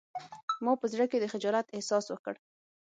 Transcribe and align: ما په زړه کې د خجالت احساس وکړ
ما 0.63 0.73
په 0.81 0.85
زړه 0.93 1.05
کې 1.11 1.17
د 1.19 1.25
خجالت 1.33 1.67
احساس 1.75 2.05
وکړ 2.09 2.33